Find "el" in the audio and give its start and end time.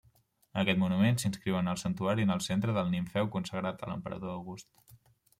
1.73-1.77, 2.35-2.41